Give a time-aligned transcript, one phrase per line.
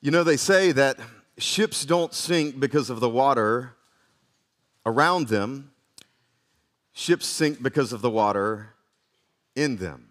[0.00, 0.96] You know, they say that
[1.38, 3.74] ships don't sink because of the water
[4.86, 5.72] around them,
[6.92, 8.74] ships sink because of the water
[9.56, 10.10] in them.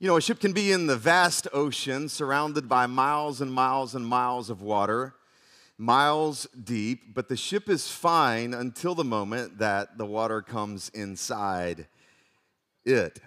[0.00, 3.94] You know, a ship can be in the vast ocean surrounded by miles and miles
[3.94, 5.14] and miles of water,
[5.76, 11.86] miles deep, but the ship is fine until the moment that the water comes inside
[12.84, 13.20] it.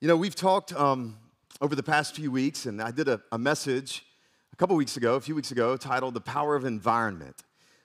[0.00, 1.18] You know, we've talked um,
[1.60, 4.04] over the past few weeks, and I did a, a message
[4.52, 7.34] a couple weeks ago, a few weeks ago, titled The Power of Environment.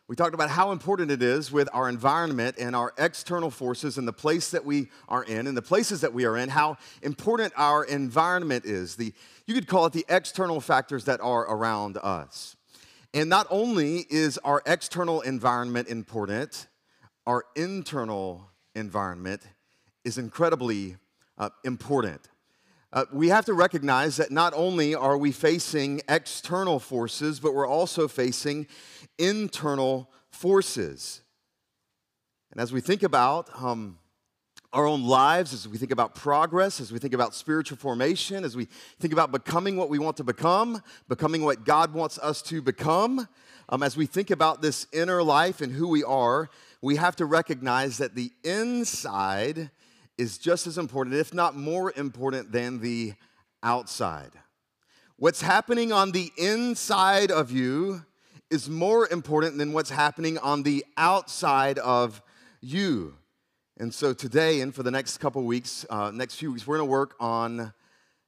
[0.09, 4.05] We talked about how important it is with our environment and our external forces and
[4.05, 7.53] the place that we are in and the places that we are in, how important
[7.55, 8.97] our environment is.
[8.97, 9.13] The,
[9.47, 12.57] you could call it the external factors that are around us.
[13.13, 16.67] And not only is our external environment important,
[17.25, 19.43] our internal environment
[20.03, 20.97] is incredibly
[21.37, 22.27] uh, important.
[22.93, 27.67] Uh, we have to recognize that not only are we facing external forces, but we're
[27.67, 28.67] also facing
[29.17, 31.21] internal forces.
[32.51, 33.97] And as we think about um,
[34.73, 38.57] our own lives, as we think about progress, as we think about spiritual formation, as
[38.57, 38.67] we
[38.99, 43.25] think about becoming what we want to become, becoming what God wants us to become,
[43.69, 46.49] um, as we think about this inner life and who we are,
[46.81, 49.71] we have to recognize that the inside
[50.21, 53.13] is just as important, if not more important, than the
[53.63, 54.29] outside.
[55.17, 58.05] What's happening on the inside of you
[58.51, 62.21] is more important than what's happening on the outside of
[62.61, 63.15] you.
[63.79, 66.87] And so today and for the next couple weeks, uh, next few weeks, we're going
[66.87, 67.73] to work on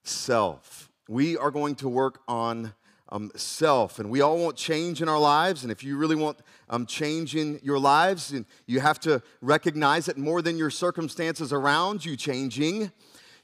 [0.04, 0.90] self.
[1.08, 2.74] We are going to work on
[3.14, 4.00] um, self.
[4.00, 5.62] And we all want change in our lives.
[5.62, 10.08] And if you really want um, change in your lives, and you have to recognize
[10.08, 12.92] that more than your circumstances around you changing,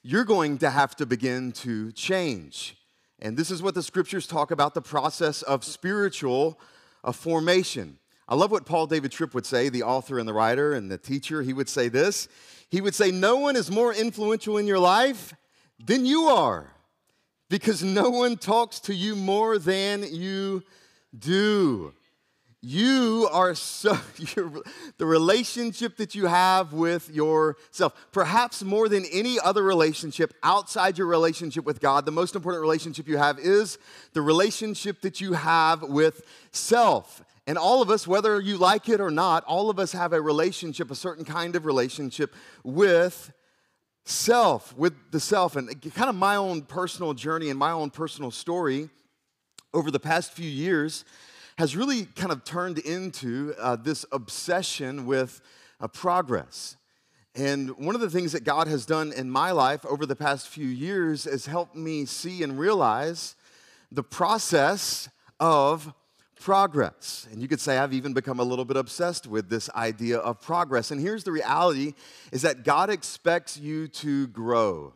[0.01, 2.77] you're going to have to begin to change.
[3.19, 6.59] And this is what the scriptures talk about the process of spiritual
[7.03, 7.99] uh, formation.
[8.27, 10.97] I love what Paul David Tripp would say, the author and the writer and the
[10.97, 11.43] teacher.
[11.43, 12.27] He would say this
[12.69, 15.33] He would say, No one is more influential in your life
[15.79, 16.73] than you are
[17.49, 20.63] because no one talks to you more than you
[21.17, 21.93] do.
[22.61, 23.93] You are so,
[24.97, 31.07] the relationship that you have with yourself, perhaps more than any other relationship outside your
[31.07, 33.77] relationship with God, the most important relationship you have is
[34.13, 36.21] the relationship that you have with
[36.51, 37.23] self.
[37.47, 40.21] And all of us, whether you like it or not, all of us have a
[40.21, 43.31] relationship, a certain kind of relationship with
[44.09, 48.31] self, with the self, and kind of my own personal journey and my own personal
[48.31, 48.89] story
[49.73, 51.05] over the past few years
[51.57, 55.41] has really kind of turned into uh, this obsession with
[55.79, 56.75] uh, progress.
[57.35, 60.47] And one of the things that God has done in my life over the past
[60.47, 63.35] few years has helped me see and realize
[63.91, 65.09] the process
[65.39, 65.93] of
[66.39, 67.27] progress.
[67.31, 70.41] And you could say I've even become a little bit obsessed with this idea of
[70.41, 70.91] progress.
[70.91, 71.93] And here's the reality
[72.31, 74.93] is that God expects you to grow.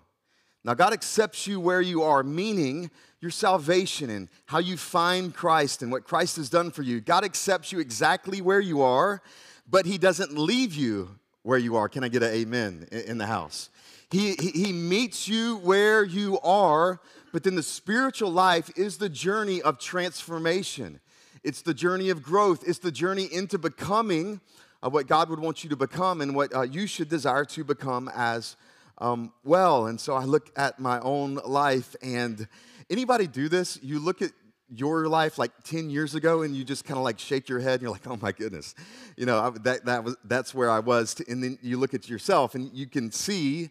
[0.63, 2.89] Now God accepts you where you are, meaning
[3.19, 7.01] your salvation and how you find Christ and what Christ has done for you.
[7.01, 9.21] God accepts you exactly where you are,
[9.69, 11.89] but he doesn't leave you where you are.
[11.89, 13.69] Can I get an amen in the house?
[14.09, 17.01] He, he meets you where you are,
[17.31, 20.99] but then the spiritual life is the journey of transformation.
[21.43, 24.39] It's the journey of growth, it's the journey into becoming
[24.81, 27.63] uh, what God would want you to become and what uh, you should desire to
[27.63, 28.55] become as
[28.97, 29.87] um, well.
[29.87, 32.47] And so I look at my own life, and
[32.89, 33.79] anybody do this?
[33.81, 34.31] You look at
[34.69, 37.73] your life like 10 years ago and you just kind of like shake your head
[37.73, 38.73] and you're like oh my goodness
[39.15, 41.93] you know I, that, that was that's where i was to, and then you look
[41.93, 43.69] at yourself and you can see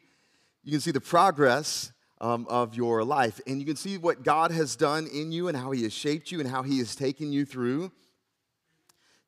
[0.62, 3.40] you can see the progress um, of your life.
[3.46, 6.30] And you can see what God has done in you and how He has shaped
[6.32, 7.92] you and how He has taken you through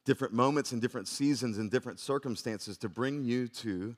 [0.07, 3.97] different moments and different seasons and different circumstances to bring you to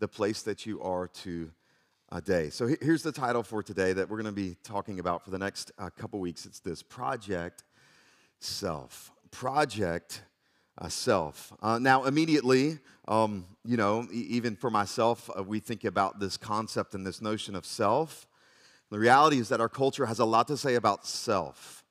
[0.00, 2.50] the place that you are today.
[2.50, 5.38] So here's the title for today that we're going to be talking about for the
[5.38, 6.44] next uh, couple weeks.
[6.44, 7.64] It's this Project
[8.40, 9.12] Self.
[9.30, 10.22] Project
[10.78, 11.52] uh, self.
[11.62, 16.36] Uh, now, immediately, um, you know, e- even for myself, uh, we think about this
[16.36, 18.26] concept and this notion of self.
[18.92, 21.82] The reality is that our culture has a lot to say about self.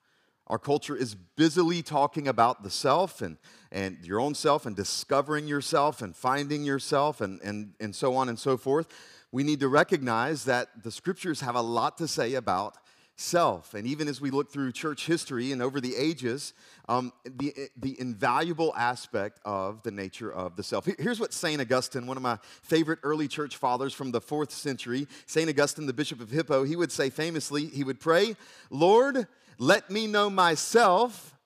[0.45, 3.37] Our culture is busily talking about the self and,
[3.71, 8.29] and your own self and discovering yourself and finding yourself and, and, and so on
[8.29, 8.87] and so forth.
[9.31, 12.77] We need to recognize that the scriptures have a lot to say about
[13.21, 13.73] self.
[13.73, 16.53] And even as we look through church history and over the ages,
[16.89, 20.87] um, the, the invaluable aspect of the nature of the self.
[20.99, 21.61] Here's what St.
[21.61, 25.49] Augustine, one of my favorite early church fathers from the fourth century, St.
[25.49, 28.35] Augustine, the Bishop of Hippo, he would say famously, he would pray,
[28.69, 29.27] Lord,
[29.57, 31.37] Let me know myself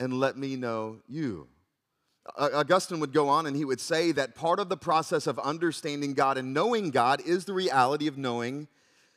[0.00, 1.48] and let me know you.
[2.38, 6.14] Augustine would go on and he would say that part of the process of understanding
[6.14, 8.68] God and knowing God is the reality of knowing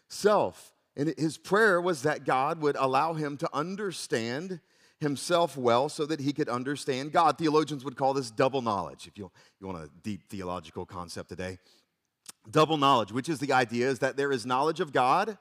[0.09, 0.74] self.
[0.97, 4.61] And his prayer was that God would allow him to understand
[4.99, 7.37] himself well so that he could understand God.
[7.37, 11.59] Theologians would call this double knowledge, if you, you want a deep theological concept today.
[12.49, 15.37] Double knowledge, which is the idea is that there is knowledge of God,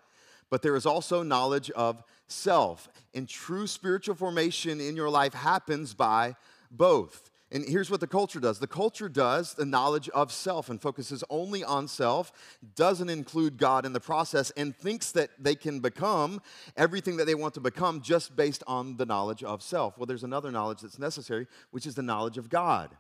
[0.51, 2.89] but there is also knowledge of self.
[3.15, 6.35] And true spiritual formation in your life happens by
[6.71, 7.31] both.
[7.55, 11.23] And here's what the culture does the culture does the knowledge of self and focuses
[11.31, 12.33] only on self,
[12.75, 16.43] doesn't include God in the process, and thinks that they can become
[16.77, 19.97] everything that they want to become just based on the knowledge of self.
[19.97, 22.91] Well, there's another knowledge that's necessary, which is the knowledge of God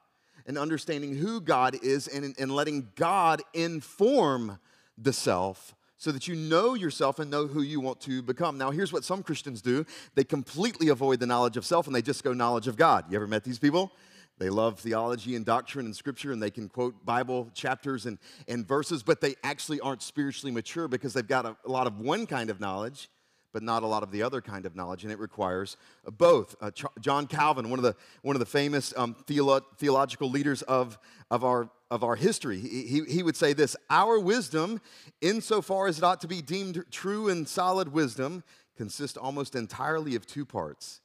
[0.46, 4.58] and understanding who God is and, and letting God inform
[4.96, 8.58] the self so that you know yourself and know who you want to become.
[8.58, 9.84] Now, here's what some Christians do
[10.14, 13.06] they completely avoid the knowledge of self and they just go knowledge of God.
[13.10, 13.90] You ever met these people?
[14.38, 18.66] They love theology and doctrine and scripture, and they can quote Bible chapters and, and
[18.66, 22.26] verses, but they actually aren't spiritually mature because they've got a, a lot of one
[22.26, 23.08] kind of knowledge,
[23.52, 25.76] but not a lot of the other kind of knowledge, and it requires
[26.18, 26.56] both.
[26.60, 30.62] Uh, Ch- John Calvin, one of the, one of the famous um, theolo- theological leaders
[30.62, 30.98] of,
[31.30, 34.80] of, our, of our history, he, he, he would say this Our wisdom,
[35.20, 38.42] insofar as it ought to be deemed true and solid wisdom,
[38.76, 41.00] consists almost entirely of two parts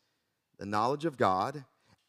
[0.57, 1.63] the knowledge of God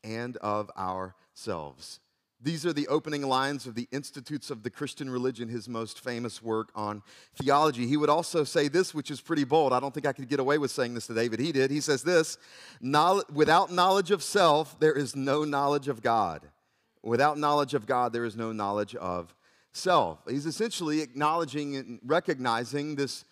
[0.04, 2.00] and of ourselves.
[2.42, 6.42] These are the opening lines of the Institutes of the Christian Religion, his most famous
[6.42, 7.02] work on
[7.36, 7.86] theology.
[7.86, 9.74] He would also say this, which is pretty bold.
[9.74, 11.70] I don't think I could get away with saying this today, but he did.
[11.70, 12.38] He says this
[12.80, 16.48] Without knowledge of self, there is no knowledge of God.
[17.02, 19.34] Without knowledge of God, there is no knowledge of
[19.72, 20.20] self.
[20.26, 23.26] He's essentially acknowledging and recognizing this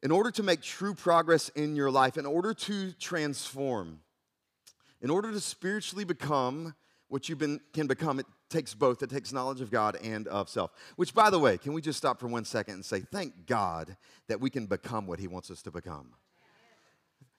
[0.00, 3.98] in order to make true progress in your life, in order to transform
[5.00, 6.74] in order to spiritually become
[7.08, 9.02] what you can become, it takes both.
[9.02, 10.70] It takes knowledge of God and of self.
[10.96, 13.96] Which, by the way, can we just stop for one second and say, thank God
[14.28, 16.14] that we can become what He wants us to become?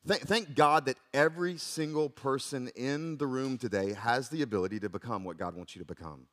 [0.08, 4.90] Thank, thank God that every single person in the room today has the ability to
[4.90, 6.28] become what God wants you to become.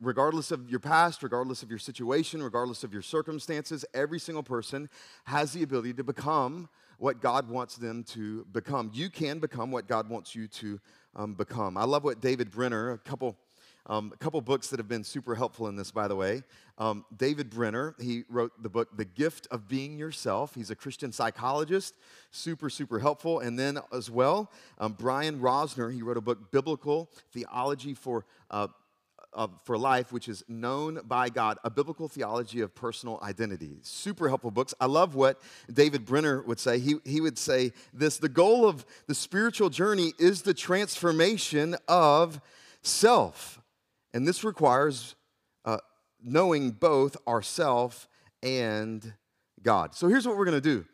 [0.00, 4.90] Regardless of your past, regardless of your situation, regardless of your circumstances, every single person
[5.24, 8.90] has the ability to become what God wants them to become.
[8.94, 10.80] You can become what God wants you to
[11.14, 11.76] um, become.
[11.76, 13.36] I love what David Benner, a couple,
[13.86, 16.42] um, a couple books that have been super helpful in this, by the way.
[16.78, 20.54] Um, David Benner, he wrote the book, The Gift of Being Yourself.
[20.54, 21.94] He's a Christian psychologist,
[22.30, 23.40] super, super helpful.
[23.40, 28.68] And then as well, um, Brian Rosner, he wrote a book, Biblical Theology for uh,
[29.64, 33.78] for life, which is known by God, a biblical theology of personal identity.
[33.82, 34.74] Super helpful books.
[34.80, 35.40] I love what
[35.72, 36.78] David Benner would say.
[36.78, 42.40] He, he would say this the goal of the spiritual journey is the transformation of
[42.82, 43.60] self.
[44.14, 45.14] And this requires
[45.64, 45.78] uh,
[46.22, 48.08] knowing both ourself
[48.42, 49.14] and
[49.62, 49.94] God.
[49.94, 50.86] So here's what we're going to do.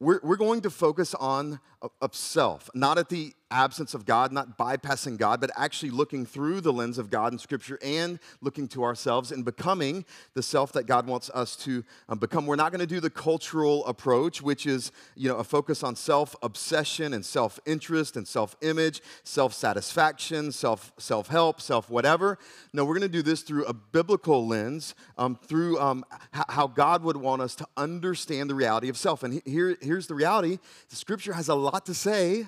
[0.00, 1.60] We're, we're going to focus on
[2.00, 6.60] of self, not at the absence of God, not bypassing God, but actually looking through
[6.60, 10.04] the lens of God in Scripture and looking to ourselves and becoming
[10.34, 12.46] the self that God wants us to um, become.
[12.46, 15.94] We're not going to do the cultural approach, which is you know a focus on
[15.94, 22.38] self obsession and self interest and self image, self satisfaction, self self help, self whatever.
[22.72, 26.66] No, we're going to do this through a biblical lens, um, through um, h- how
[26.66, 29.22] God would want us to understand the reality of self.
[29.22, 30.58] And here, here's the reality:
[30.90, 32.46] the Scripture has a lot to say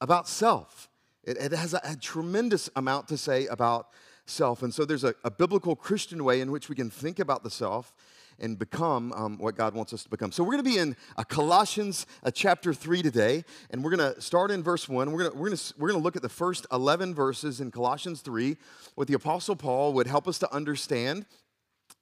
[0.00, 0.88] about self.
[1.24, 3.88] It, it has a, a, tremendous amount to say about
[4.26, 4.62] self.
[4.62, 7.50] And so there's a, a, biblical Christian way in which we can think about the
[7.50, 7.92] self
[8.38, 10.30] and become um, what God wants us to become.
[10.30, 14.14] So we're going to be in uh, Colossians uh, chapter 3 today, and we're going
[14.14, 15.10] to start in verse 1.
[15.10, 18.56] We're going to we're going to look at the first 11 verses in Colossians 3,
[18.94, 21.26] what the Apostle Paul would help us to understand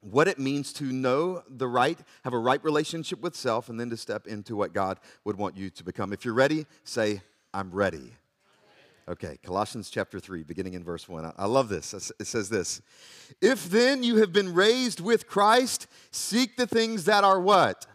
[0.01, 3.91] what it means to know the right, have a right relationship with self, and then
[3.91, 6.13] to step into what God would want you to become.
[6.13, 7.23] If you're ready, say,
[7.57, 8.13] I'm ready.
[9.09, 11.33] Okay, Colossians chapter 3, beginning in verse 1.
[11.39, 11.95] I love this.
[12.21, 12.83] It says this
[13.41, 17.87] If then you have been raised with Christ, seek the things that are what?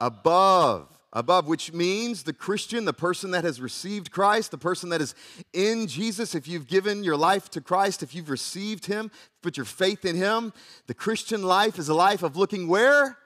[0.00, 5.00] Above above, which means the Christian, the person that has received Christ, the person that
[5.00, 5.14] is
[5.52, 9.64] in Jesus, if you've given your life to Christ, if you've received Him, put your
[9.64, 10.52] faith in Him,
[10.88, 13.16] the Christian life is a life of looking where?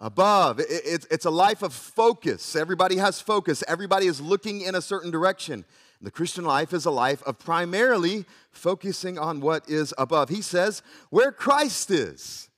[0.00, 0.60] Above.
[0.60, 2.54] It's a life of focus.
[2.54, 5.64] Everybody has focus, everybody is looking in a certain direction.
[6.02, 10.28] The Christian life is a life of primarily focusing on what is above.
[10.28, 12.50] He says, where Christ is,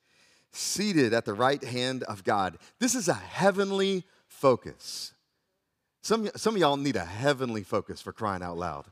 [0.51, 2.59] seated at the right hand of God.
[2.81, 5.13] This is a heavenly focus.
[6.03, 8.87] Some, some of y'all need a heavenly focus for crying out loud.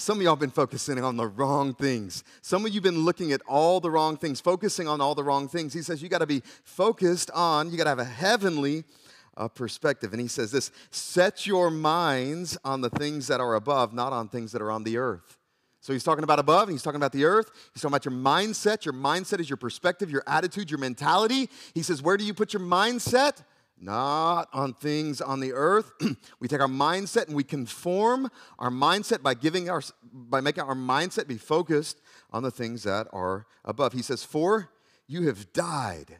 [0.00, 2.22] Some of y'all been focusing on the wrong things.
[2.40, 5.24] Some of you have been looking at all the wrong things, focusing on all the
[5.24, 5.74] wrong things.
[5.74, 8.84] He says you got to be focused on, you got to have a heavenly
[9.36, 10.12] uh, perspective.
[10.12, 14.28] And he says this set your minds on the things that are above, not on
[14.28, 15.36] things that are on the earth.
[15.80, 17.50] So he's talking about above, and he's talking about the earth.
[17.74, 18.84] He's talking about your mindset.
[18.84, 21.50] Your mindset is your perspective, your attitude, your mentality.
[21.74, 23.42] He says, Where do you put your mindset?
[23.80, 25.92] Not on things on the earth.
[26.40, 29.82] we take our mindset and we conform our mindset by giving our
[30.12, 33.92] by making our mindset be focused on the things that are above.
[33.92, 34.70] He says, "For
[35.06, 36.18] you have died."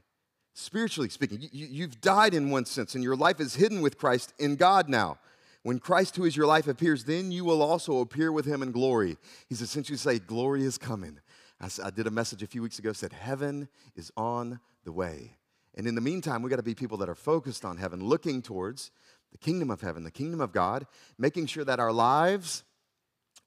[0.55, 4.35] Spiritually speaking, you, have died in one sense, and your life is hidden with Christ
[4.41, 5.21] in God now.
[5.62, 8.73] When Christ, who is your life, appears, then you will also appear with him in
[8.73, 9.19] glory.
[9.49, 11.21] He's essentially saying, Glory is coming.
[11.61, 15.38] I, I did a message a few weeks ago, said, Heaven is on the way.
[15.75, 18.43] And in the meantime, we got to be people that are focused on heaven, looking
[18.43, 18.91] towards
[19.33, 20.87] the kingdom of heaven, the kingdom of God,
[21.19, 22.65] making sure that our lives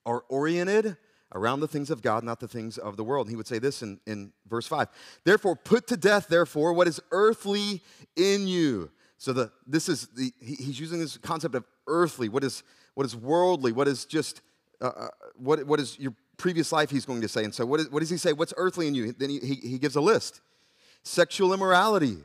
[0.05, 0.97] are oriented
[1.33, 3.27] around the things of God, not the things of the world.
[3.27, 4.87] And he would say this in, in verse 5
[5.23, 7.81] Therefore, put to death, therefore, what is earthly
[8.15, 8.91] in you.
[9.17, 12.63] So the, this is the, he, he's using this concept of earthly, what is,
[12.95, 14.41] what is worldly, what is just,
[14.81, 17.43] uh, uh, what, what is your previous life, he's going to say.
[17.43, 18.33] And so what, is, what does he say?
[18.33, 19.11] What's earthly in you?
[19.11, 20.41] Then he, he, he gives a list
[21.03, 22.17] sexual immorality,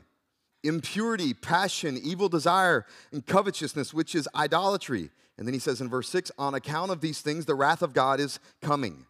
[0.63, 5.09] impurity, passion, evil desire, and covetousness, which is idolatry.
[5.37, 7.93] And then he says in verse 6 on account of these things, the wrath of
[7.93, 9.05] God is coming.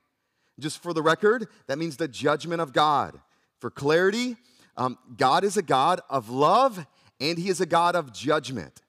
[0.59, 3.19] Just for the record, that means the judgment of God.
[3.59, 4.35] For clarity,
[4.75, 6.85] um, God is a God of love
[7.19, 8.81] and he is a God of judgment.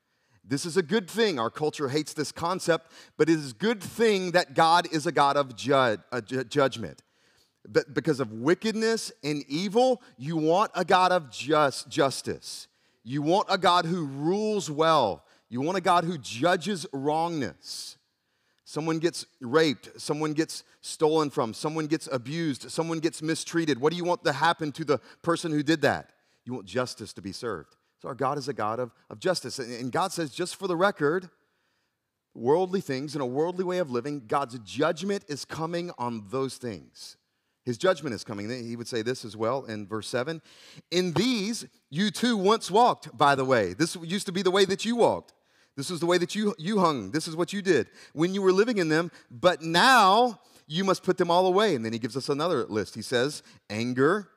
[0.45, 1.39] This is a good thing.
[1.39, 5.13] Our culture hates this concept, but it is a good thing that God is a
[5.13, 7.03] God of ju- uh, ju- judgment
[7.71, 12.67] but because of wickedness and evil, you want a God of just justice.
[13.05, 15.25] You want a God who rules well.
[15.49, 17.97] You want a God who judges wrongness.
[18.65, 23.81] Someone gets raped, someone gets stolen from, someone gets abused, someone gets mistreated.
[23.81, 26.11] What do you want to happen to the person who did that?
[26.45, 27.77] You want justice to be served.
[28.03, 29.59] So our God is a God of, of justice.
[29.59, 31.31] And God says, just for the record,
[32.35, 37.17] worldly things and a worldly way of living, God's judgment is coming on those things.
[37.69, 38.49] His judgment is coming.
[38.49, 40.41] He would say this as well in verse 7.
[40.91, 43.75] In these you too once walked, by the way.
[43.75, 45.35] This used to be the way that you walked.
[45.77, 47.11] This was the way that you, you hung.
[47.11, 49.11] This is what you did when you were living in them.
[49.31, 51.75] But now you must put them all away.
[51.75, 52.95] And then he gives us another list.
[52.95, 54.31] He says, anger,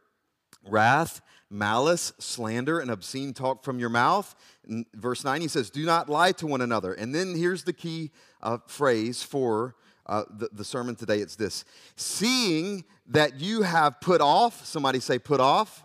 [0.67, 4.35] wrath, malice, slander, and obscene talk from your mouth.
[4.67, 6.91] In verse 9, he says, Do not lie to one another.
[6.91, 8.11] And then here's the key
[8.41, 9.75] uh, phrase for
[10.12, 11.20] uh, the, the sermon today.
[11.20, 11.63] It's this
[11.96, 15.84] Seeing that you have put off, somebody say, put off.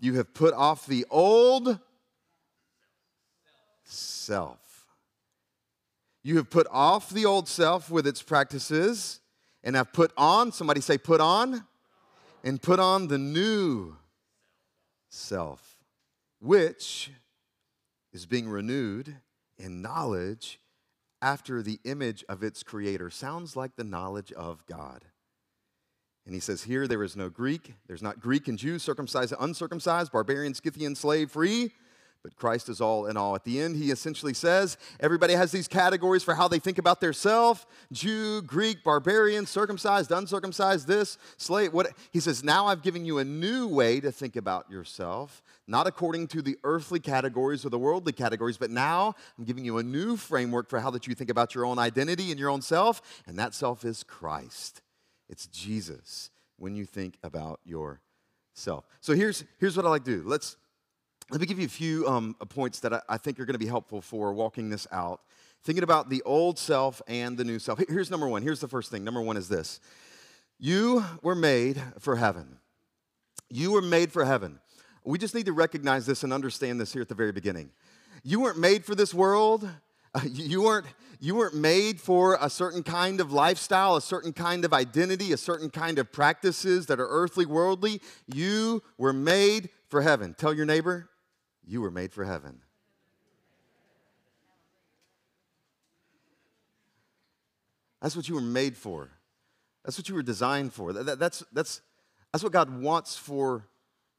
[0.00, 1.78] You have put off the old
[3.84, 4.86] self.
[6.22, 9.20] You have put off the old self with its practices
[9.62, 11.64] and have put on, somebody say, put on,
[12.42, 13.96] and put on the new
[15.08, 15.78] self,
[16.40, 17.10] which
[18.12, 19.14] is being renewed
[19.58, 20.58] in knowledge
[21.22, 23.10] after the image of its creator.
[23.10, 25.04] Sounds like the knowledge of God.
[26.24, 30.12] And he says, Here there is no Greek, there's not Greek and Jew, circumcised, uncircumcised,
[30.12, 31.72] barbarian, Scythian, slave, free,
[32.22, 33.34] but Christ is all in all.
[33.36, 37.00] At the end, he essentially says, Everybody has these categories for how they think about
[37.00, 41.72] their self Jew, Greek, barbarian, circumcised, uncircumcised, this, slave.
[41.72, 41.92] What?
[42.10, 46.26] He says, Now I've given you a new way to think about yourself, not according
[46.28, 50.16] to the earthly categories or the worldly categories, but now I'm giving you a new
[50.16, 53.38] framework for how that you think about your own identity and your own self, and
[53.38, 54.82] that self is Christ.
[55.28, 58.84] It's Jesus when you think about yourself.
[59.00, 60.22] So here's, here's what I like to do.
[60.26, 60.56] Let's,
[61.30, 63.58] let me give you a few um, points that I, I think are going to
[63.58, 65.20] be helpful for walking this out.
[65.64, 67.80] Thinking about the old self and the new self.
[67.88, 68.42] Here's number one.
[68.42, 69.02] Here's the first thing.
[69.02, 69.80] Number one is this
[70.58, 72.58] You were made for heaven.
[73.50, 74.60] You were made for heaven.
[75.04, 77.70] We just need to recognize this and understand this here at the very beginning.
[78.22, 79.68] You weren't made for this world.
[80.24, 80.86] You weren't,
[81.20, 85.36] you weren't made for a certain kind of lifestyle, a certain kind of identity, a
[85.36, 88.00] certain kind of practices that are earthly, worldly.
[88.26, 90.34] You were made for heaven.
[90.38, 91.10] Tell your neighbor,
[91.66, 92.60] you were made for heaven.
[98.00, 99.10] That's what you were made for.
[99.84, 100.92] That's what you were designed for.
[100.92, 101.80] That, that, that's, that's,
[102.32, 103.66] that's what God wants for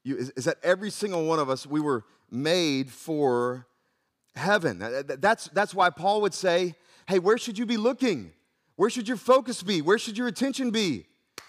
[0.02, 3.66] you, is, is that every single one of us, we were made for
[4.34, 4.78] heaven.
[5.06, 6.74] That's, that's why Paul would say,
[7.06, 8.32] hey, where should you be looking?
[8.76, 9.80] Where should your focus be?
[9.82, 11.06] Where should your attention be?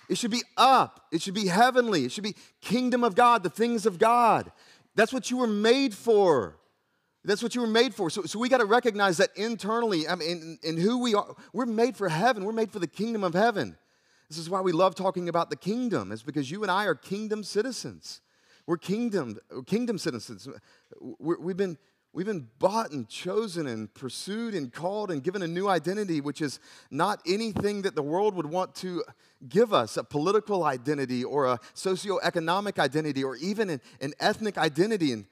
[0.10, 1.06] It should be up.
[1.12, 2.06] It should be heavenly.
[2.06, 4.52] It should be kingdom of God, the things of God.
[5.00, 6.58] That's what you were made for.
[7.24, 8.10] That's what you were made for.
[8.10, 11.38] So, so we got to recognize that internally, I mean, in, in who we are,
[11.54, 12.44] we're made for heaven.
[12.44, 13.78] We're made for the kingdom of heaven.
[14.28, 16.96] This is why we love talking about the kingdom, is because you and I are
[16.96, 18.20] kingdom citizens.
[18.68, 20.50] We're kingdom, kingdom citizens.
[21.00, 21.78] we have been,
[22.14, 26.42] we've been bought and chosen and pursued and called and given a new identity, which
[26.42, 29.04] is not anything that the world would want to
[29.48, 35.14] give us a political identity or a socioeconomic identity or even an, an ethnic identity.
[35.14, 35.26] And,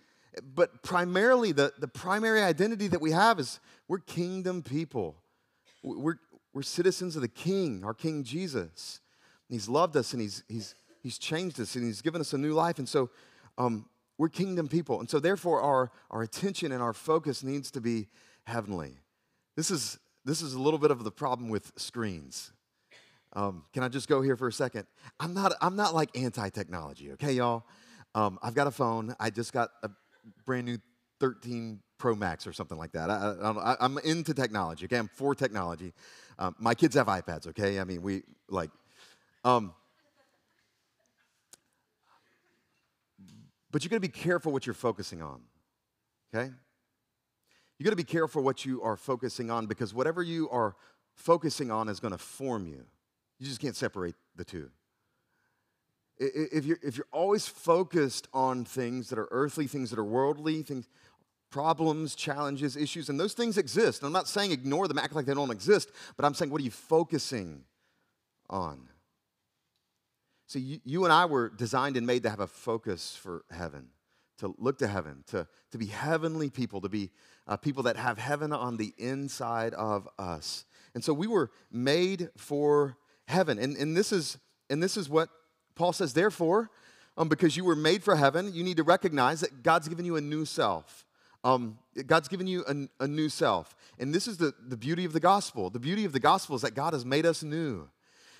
[0.56, 5.16] but primarily, the, the primary identity that we have is we're kingdom people.
[5.84, 6.20] We're,
[6.54, 9.00] we're citizens of the King, our King Jesus.
[9.50, 12.38] And he's loved us and he's, he's, he's changed us and he's given us a
[12.38, 12.78] new life.
[12.78, 13.10] And so
[13.58, 13.86] um,
[14.18, 15.00] we're kingdom people.
[15.00, 18.08] And so, therefore, our, our attention and our focus needs to be
[18.46, 18.98] heavenly.
[19.56, 22.52] This is, this is a little bit of the problem with screens.
[23.34, 24.86] Um, can I just go here for a second?
[25.20, 27.66] I'm not, I'm not like anti technology, okay, y'all?
[28.16, 29.16] Um, I've got a phone.
[29.20, 29.90] I just got a
[30.46, 30.80] brand new
[31.20, 33.10] 13 Pro Max or something like that.
[33.10, 34.98] I, am into technology, okay?
[34.98, 35.94] I'm for technology.
[36.40, 37.80] Um, my kids have iPads, okay?
[37.80, 38.70] I mean, we like,
[39.44, 39.74] um,
[43.72, 45.42] but you got to be careful what you're focusing on,
[46.34, 46.52] okay?
[47.78, 50.76] You got to be careful what you are focusing on because whatever you are
[51.14, 52.86] focusing on is going to form you.
[53.40, 54.70] You just can't separate the two.
[56.20, 60.64] If you're, if you're always focused on things that are earthly, things that are worldly,
[60.64, 60.90] things,
[61.52, 64.02] problems, challenges, issues, and those things exist.
[64.02, 66.60] And I'm not saying ignore them, act like they don't exist, but I'm saying, what
[66.62, 67.64] are you focusing
[68.50, 68.90] on?
[70.48, 73.90] See, you, you and I were designed and made to have a focus for heaven,
[74.40, 77.12] to look to heaven, to, to be heavenly people, to be
[77.48, 80.66] uh, people that have heaven on the inside of us.
[80.96, 83.60] And so we were made for heaven.
[83.60, 84.38] And, and, this, is,
[84.70, 85.30] and this is what
[85.76, 86.72] Paul says, therefore,
[87.18, 90.16] um, because you were made for heaven, you need to recognize that God's given you
[90.16, 91.06] a new self.
[91.44, 93.76] Um, God's given you a, a, new self.
[94.00, 95.70] And this is the, the beauty of the gospel.
[95.70, 97.90] The beauty of the gospel is that God has made us new.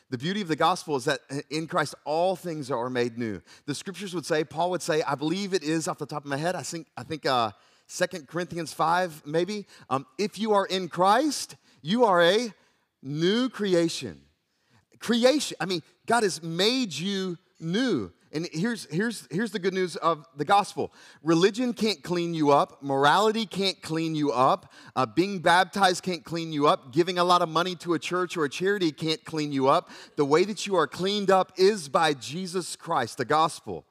[0.10, 3.42] The beauty of the gospel is that in Christ all things are made new.
[3.66, 6.30] The scriptures would say, Paul would say, I believe it is off the top of
[6.30, 6.56] my head.
[6.56, 7.52] I think, I think uh,
[7.90, 9.66] 2 Corinthians 5, maybe.
[9.90, 12.54] Um, if you are in Christ, you are a
[13.04, 14.22] new creation.
[15.00, 18.12] Creation, I mean, God has made you new.
[18.32, 20.92] And here's, here's, here's the good news of the gospel
[21.24, 26.52] religion can't clean you up, morality can't clean you up, uh, being baptized can't clean
[26.52, 29.52] you up, giving a lot of money to a church or a charity can't clean
[29.52, 29.90] you up.
[30.18, 33.87] The way that you are cleaned up is by Jesus Christ, the gospel.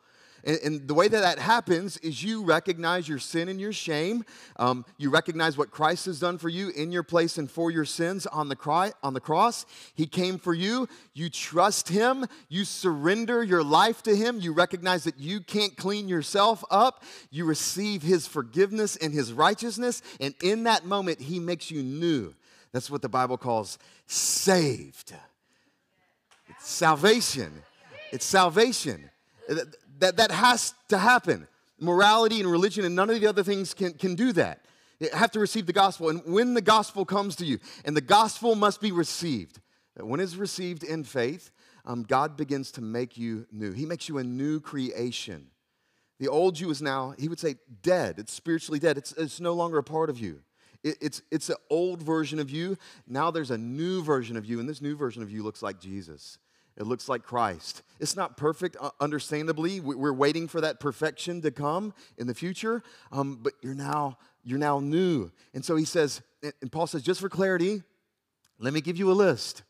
[0.46, 4.24] And, and, the way that that happens is you recognize your sin and your shame.
[4.60, 7.84] Um, you recognize what Christ has done for you in your place and for your
[7.84, 9.66] sins on the, cry, on the cross.
[9.96, 10.88] He came for you.
[11.14, 12.26] You trust Him.
[12.48, 14.38] You surrender your life to Him.
[14.40, 17.02] You recognize that you can't clean yourself up.
[17.32, 20.00] You receive His forgiveness and His righteousness.
[20.20, 22.32] And in that moment, He makes you new.
[22.70, 25.12] That's what the Bible calls saved.
[26.48, 27.62] It's salvation.
[28.12, 29.10] It's salvation
[29.98, 31.46] that, that has to happen.
[31.78, 34.64] Morality and religion and none of the other things can, can do that.
[34.98, 36.08] You have to receive the gospel.
[36.08, 39.60] And when the gospel comes to you, and the gospel must be received,
[40.00, 41.50] when it's received in faith,
[41.84, 43.72] um, God begins to make you new.
[43.72, 45.48] He makes you a new creation.
[46.18, 48.18] The old you is now, he would say, dead.
[48.18, 48.96] It's spiritually dead.
[48.96, 50.40] It's, it's no longer a part of you.
[50.82, 52.78] It, it's, it's an old version of you.
[53.06, 55.78] Now there's a new version of you, and this new version of you looks like
[55.78, 56.38] Jesus.
[56.76, 57.82] It looks like Christ.
[58.00, 59.80] It's not perfect, uh, understandably.
[59.80, 64.58] We're waiting for that perfection to come in the future, um, but you're now, you're
[64.58, 65.30] now new.
[65.54, 67.82] And so he says, and Paul says, just for clarity,
[68.58, 69.62] let me give you a list.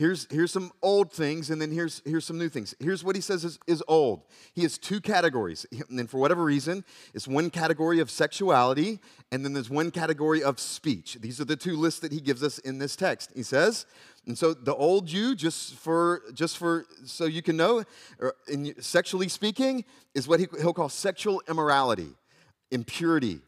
[0.00, 2.74] Here's, here's some old things, and then here's, here's some new things.
[2.80, 4.22] Here's what he says is, is old.
[4.54, 5.66] He has two categories.
[5.90, 10.42] And then, for whatever reason, it's one category of sexuality, and then there's one category
[10.42, 11.18] of speech.
[11.20, 13.30] These are the two lists that he gives us in this text.
[13.34, 13.84] He says,
[14.26, 17.84] and so the old you, just for just for so you can know,
[18.22, 19.84] er, in, sexually speaking,
[20.14, 22.14] is what he, he'll call sexual immorality,
[22.70, 23.40] impurity,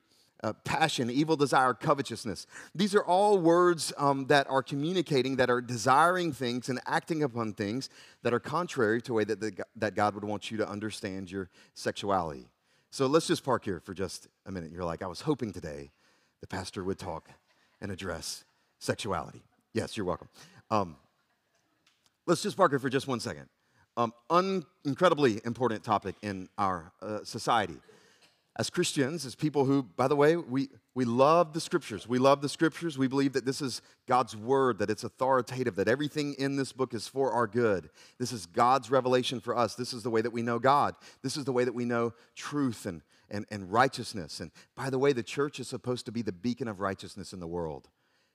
[0.42, 2.46] uh, passion, evil desire, covetousness.
[2.74, 7.52] These are all words um, that are communicating, that are desiring things and acting upon
[7.52, 7.88] things
[8.22, 11.30] that are contrary to the way that, the, that God would want you to understand
[11.30, 12.48] your sexuality.
[12.90, 14.70] So let's just park here for just a minute.
[14.72, 15.92] You're like, I was hoping today
[16.40, 17.30] the pastor would talk
[17.80, 18.44] and address
[18.80, 19.42] sexuality.
[19.72, 20.28] Yes, you're welcome.
[20.70, 20.96] Um,
[22.26, 23.46] let's just park here for just one second.
[23.96, 27.76] Um, un- incredibly important topic in our uh, society.
[28.56, 32.06] As Christians, as people who, by the way, we, we love the scriptures.
[32.06, 32.98] We love the scriptures.
[32.98, 36.92] We believe that this is God's word, that it's authoritative, that everything in this book
[36.92, 37.88] is for our good.
[38.18, 39.74] This is God's revelation for us.
[39.74, 40.96] This is the way that we know God.
[41.22, 44.40] This is the way that we know truth and, and, and righteousness.
[44.40, 47.40] And by the way, the church is supposed to be the beacon of righteousness in
[47.40, 47.88] the world.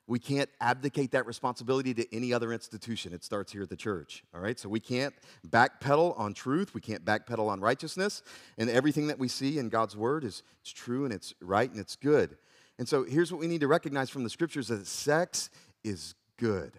[0.08, 3.14] We can't abdicate that responsibility to any other institution.
[3.14, 4.58] It starts here at the church, all right?
[4.58, 5.14] So we can't
[5.48, 6.74] backpedal on truth.
[6.74, 8.24] We can't backpedal on righteousness.
[8.58, 11.80] And everything that we see in God's word is it's true and it's right and
[11.80, 12.38] it's good.
[12.80, 15.50] And so here's what we need to recognize from the scriptures that sex
[15.84, 16.72] is good,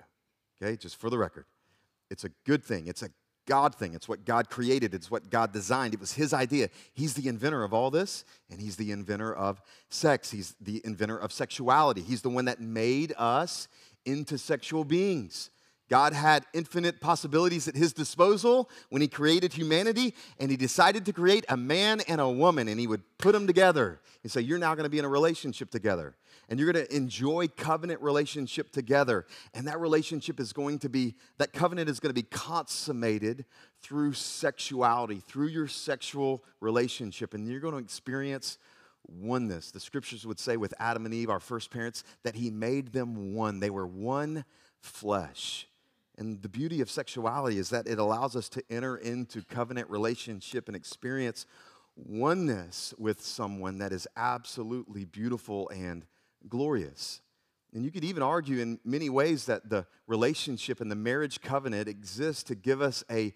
[0.63, 0.77] okay?
[0.77, 1.45] Just for the record.
[2.11, 2.87] It's a good thing.
[2.87, 3.11] It's a
[3.49, 3.95] God thing.
[3.95, 5.95] It's what God created, it's what God designed.
[5.95, 6.69] It was His idea.
[6.93, 10.31] He's the inventor of all this, and He's the inventor of sex.
[10.31, 12.03] He's the inventor of sexuality.
[12.03, 13.67] He's the one that made us
[14.05, 15.51] into sexual beings.
[15.89, 21.13] God had infinite possibilities at his disposal when he created humanity, and he decided to
[21.13, 24.59] create a man and a woman, and he would put them together and say, You're
[24.59, 26.15] now going to be in a relationship together
[26.49, 29.27] and you're going to enjoy covenant relationship together.
[29.53, 33.45] And that relationship is going to be, that covenant is going to be consummated
[33.83, 37.35] through sexuality, through your sexual relationship.
[37.35, 38.57] And you're going to experience
[39.07, 39.71] oneness.
[39.71, 43.35] The scriptures would say with Adam and Eve, our first parents, that he made them
[43.35, 43.61] one.
[43.61, 44.45] They were one
[44.81, 45.68] flesh.
[46.19, 50.67] And the beauty of sexuality is that it allows us to enter into covenant relationship
[50.67, 51.47] and experience
[51.95, 56.05] oneness with someone that is absolutely beautiful and
[56.49, 57.21] glorious.
[57.73, 61.89] And you could even argue in many ways that the relationship and the marriage covenant
[61.89, 63.33] exists to give us a,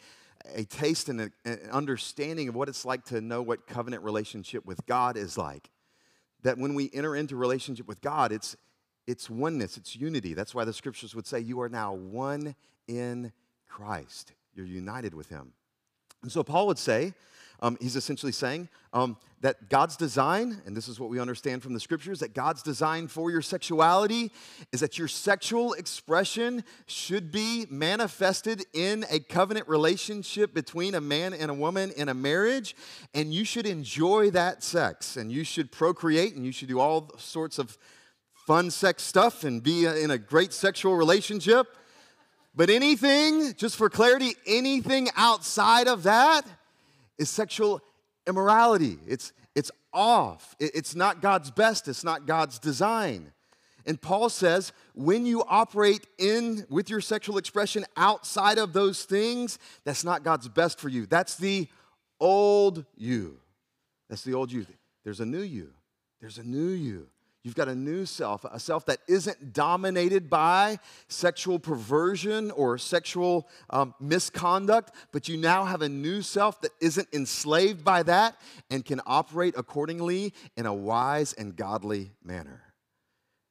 [0.53, 4.65] a taste and a, an understanding of what it's like to know what covenant relationship
[4.65, 5.71] with God is like.
[6.43, 8.57] That when we enter into relationship with God, it's,
[9.07, 10.35] it's oneness, it's unity.
[10.35, 12.57] That's why the scriptures would say, You are now one
[12.89, 13.33] in
[13.69, 14.33] Christ.
[14.55, 15.53] You're united with Him.
[16.23, 17.15] And so Paul would say,
[17.63, 21.75] um, he's essentially saying um, that God's design, and this is what we understand from
[21.75, 24.33] the scriptures, that God's design for your sexuality
[24.73, 31.33] is that your sexual expression should be manifested in a covenant relationship between a man
[31.33, 32.75] and a woman in a marriage,
[33.15, 37.13] and you should enjoy that sex, and you should procreate, and you should do all
[37.17, 37.79] sorts of
[38.35, 41.69] fun sex stuff and be in a great sexual relationship.
[42.55, 46.43] But anything, just for clarity, anything outside of that,
[47.19, 47.81] is sexual
[48.27, 48.99] immorality.
[49.07, 50.55] It's, it's off.
[50.59, 53.33] It's not God's best, it's not God's design.
[53.85, 59.59] And Paul says, when you operate in with your sexual expression outside of those things,
[59.85, 61.07] that's not God's best for you.
[61.07, 61.67] That's the
[62.21, 63.39] old you.
[64.09, 64.67] That's the old you.
[65.05, 65.71] There's a new you.
[66.21, 67.09] There's a new you.
[67.45, 70.79] You've got a new self, a self that isn't dominated by
[71.09, 77.09] sexual perversion or sexual um, misconduct, but you now have a new self that isn't
[77.13, 82.63] enslaved by that and can operate accordingly in a wise and godly manner.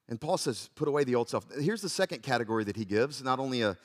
[0.08, 1.44] And Paul says, put away the old self.
[1.60, 3.76] Here's the second category that he gives not only a,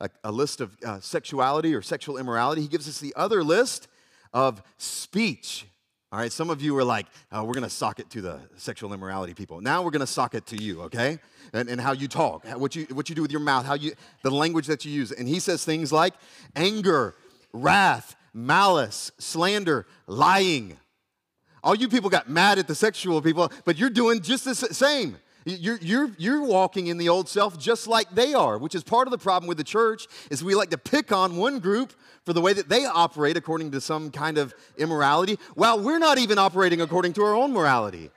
[0.00, 3.88] a, a list of uh, sexuality or sexual immorality, he gives us the other list
[4.32, 5.66] of speech
[6.12, 8.92] all right, some of you are like, oh, we're to sock it to the sexual
[8.92, 9.60] immorality people.
[9.60, 11.18] Now we're to sock it to you, okay?
[11.52, 13.92] And, and how you talk, what you, what you do with your mouth, how you,
[14.22, 15.10] the language that you use.
[15.10, 16.14] And he says things like
[16.54, 17.16] anger,
[17.52, 20.78] wrath, malice, slander, lying.
[21.64, 25.16] All you people got mad at the sexual people, but you're doing just the same.
[25.48, 29.06] You're, you're, you're walking in the old self just like they are, which is part
[29.06, 31.92] of the problem with the church is we like to pick on one group
[32.24, 36.18] for the way that they operate according to some kind of immorality, while we're not
[36.18, 38.10] even operating according to our own morality.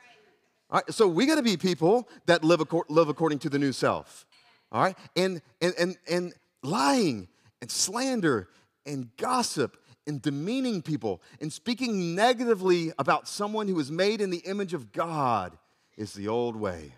[0.72, 3.74] All right, so we got to be people that live, live according to the new
[3.74, 4.26] self.
[4.72, 7.28] All right, and, and, and, and lying
[7.62, 8.50] and slander
[8.88, 14.39] and gossip and demeaning people and speaking negatively about someone who is made in the
[14.39, 15.56] image of God
[15.96, 16.94] is the old way.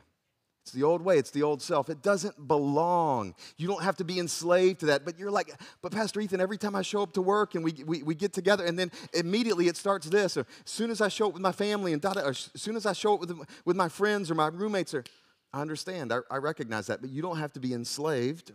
[0.63, 1.89] It's the old way, it's the old self.
[1.89, 3.33] It doesn't belong.
[3.57, 5.03] You don't have to be enslaved to that.
[5.03, 7.73] But you're like, but Pastor Ethan, every time I show up to work and we,
[7.85, 10.37] we, we get together, and then immediately it starts this.
[10.37, 12.75] Or as soon as I show up with my family, and da, or as soon
[12.75, 13.33] as I show up with,
[13.65, 15.03] with my friends or my roommates, or
[15.51, 17.01] I understand, I, I recognize that.
[17.01, 18.51] But you don't have to be enslaved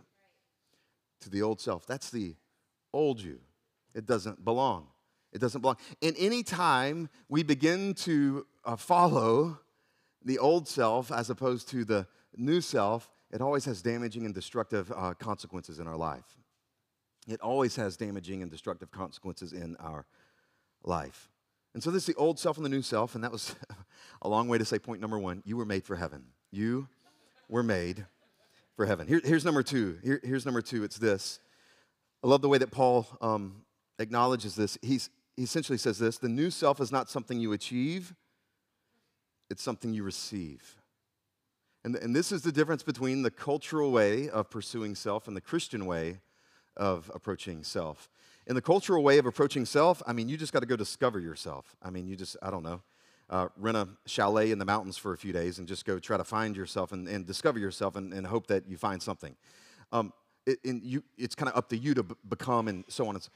[1.21, 1.85] to the old self.
[1.85, 2.35] That's the
[2.93, 3.39] old you.
[3.93, 4.87] It doesn't belong.
[5.33, 5.77] It doesn't belong.
[6.01, 9.59] And any time we begin to uh, follow
[10.27, 14.91] the old self as opposed to the new self, it always has damaging and destructive
[14.95, 16.37] uh, consequences in our life.
[17.27, 20.05] It always has damaging and destructive consequences in our
[20.83, 21.29] life.
[21.73, 23.55] And so, this is the old self and the new self, and that was
[24.21, 26.23] a long way to say point number one you were made for heaven.
[26.51, 26.87] You
[27.47, 28.05] were made
[28.75, 29.07] for heaven.
[29.07, 29.97] Here, here's number two.
[30.03, 31.39] Here, here's number two it's this.
[32.23, 33.63] I love the way that Paul um,
[33.99, 34.77] acknowledges this.
[34.81, 38.13] He's, he essentially says this the new self is not something you achieve,
[39.49, 40.75] it's something you receive.
[41.83, 45.41] And, and this is the difference between the cultural way of pursuing self and the
[45.41, 46.19] Christian way
[46.75, 48.09] of approaching self.
[48.45, 51.19] In the cultural way of approaching self, I mean, you just got to go discover
[51.19, 51.75] yourself.
[51.81, 52.81] I mean, you just, I don't know.
[53.29, 56.17] uh, rent a chalet in the mountains for a few days and just go try
[56.17, 59.35] to find yourself and, and discover yourself and, and, hope that you find something.
[59.91, 60.13] Um,
[60.45, 63.15] it, you, it's kind of up to you to b- become and so on.
[63.15, 63.29] And so.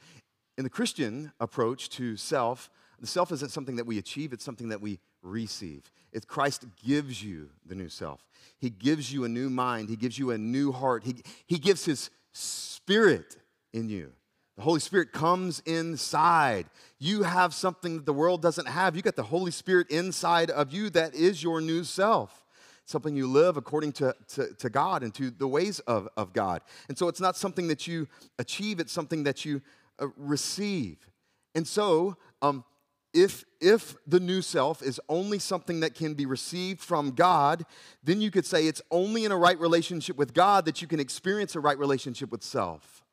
[0.56, 2.70] In the Christian approach to self,
[3.00, 5.90] the self isn't something that we achieve, it's something that we receive.
[6.12, 8.20] It's Christ gives you the new self.
[8.58, 11.84] He gives you a new mind, He gives you a new heart, He, he gives
[11.84, 13.36] His spirit
[13.72, 14.12] in you.
[14.56, 16.66] The Holy Spirit comes inside.
[16.98, 18.94] You have something that the world doesn't have.
[18.94, 22.44] You got the Holy Spirit inside of you that is your new self.
[22.84, 26.60] Something you live according to, to, to God and to the ways of, of God.
[26.88, 28.08] And so it's not something that you
[28.38, 29.62] achieve, it's something that you
[29.98, 30.98] uh, receive.
[31.54, 32.64] And so, um,
[33.14, 37.64] if, if the new self is only something that can be received from God,
[38.02, 40.98] then you could say it's only in a right relationship with God that you can
[41.00, 43.04] experience a right relationship with self.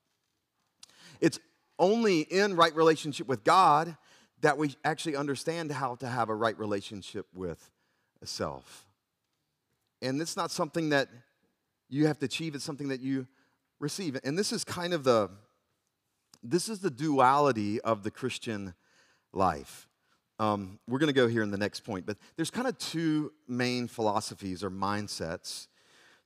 [1.20, 1.40] It's
[1.78, 3.98] only in right relationship with God
[4.42, 7.70] that we actually understand how to have a right relationship with
[8.24, 8.88] self.
[10.02, 11.10] And it's not something that
[11.90, 13.28] you have to achieve, it's something that you
[13.80, 14.18] receive.
[14.24, 15.30] And this is kind of the
[16.42, 18.74] this is the duality of the Christian
[19.34, 19.89] life.
[20.40, 23.34] Um, we're going to go here in the next point, but there's kind of two
[23.48, 25.68] main philosophies or mindsets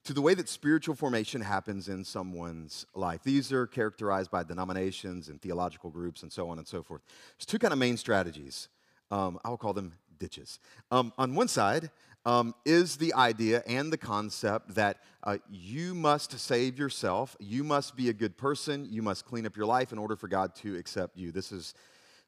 [0.03, 3.21] to the way that spiritual formation happens in someone's life.
[3.23, 7.01] These are characterized by denominations and theological groups and so on and so forth.
[7.37, 8.67] There's two kind of main strategies.
[9.09, 10.59] Um, I'll call them ditches.
[10.91, 11.89] Um, on one side
[12.25, 17.95] um, is the idea and the concept that uh, you must save yourself, you must
[17.95, 20.77] be a good person, you must clean up your life in order for God to
[20.77, 21.31] accept you.
[21.31, 21.73] This is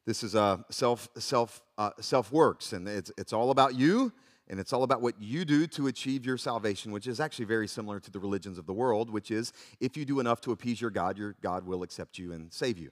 [0.06, 4.12] this is uh, self self uh, self works, and it's it's all about you
[4.48, 7.66] and it's all about what you do to achieve your salvation, which is actually very
[7.66, 10.80] similar to the religions of the world, which is if you do enough to appease
[10.80, 12.90] your God, your God will accept you and save you.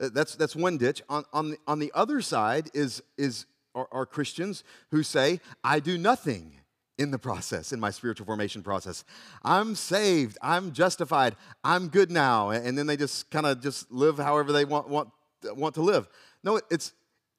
[0.00, 1.02] Uh, that's, that's one ditch.
[1.08, 5.80] On, on, the, on the other side is, is are, are Christians who say, I
[5.80, 6.54] do nothing
[6.98, 9.04] in the process, in my spiritual formation process.
[9.44, 12.50] I'm saved, I'm justified, I'm good now.
[12.50, 15.10] And then they just kind of just live however they want, want,
[15.54, 16.08] want to live.
[16.44, 16.92] No, it's,